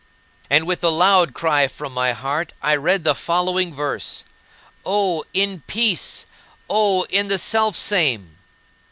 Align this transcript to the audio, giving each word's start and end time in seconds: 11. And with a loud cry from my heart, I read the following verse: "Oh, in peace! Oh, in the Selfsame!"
11. 0.49 0.55
And 0.57 0.67
with 0.67 0.83
a 0.83 0.89
loud 0.89 1.35
cry 1.35 1.67
from 1.67 1.93
my 1.93 2.11
heart, 2.11 2.53
I 2.59 2.75
read 2.75 3.03
the 3.03 3.13
following 3.13 3.71
verse: 3.71 4.23
"Oh, 4.83 5.23
in 5.31 5.61
peace! 5.67 6.25
Oh, 6.67 7.03
in 7.11 7.27
the 7.27 7.37
Selfsame!" 7.37 8.25